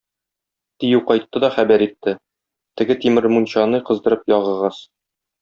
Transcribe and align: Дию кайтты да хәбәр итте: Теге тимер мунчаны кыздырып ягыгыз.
Дию 0.83 1.01
кайтты 1.11 1.41
да 1.43 1.49
хәбәр 1.57 1.83
итте: 1.87 2.13
Теге 2.81 2.97
тимер 3.05 3.29
мунчаны 3.35 3.83
кыздырып 3.91 4.27
ягыгыз. 4.35 4.83